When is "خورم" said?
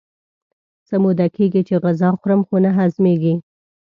2.19-2.41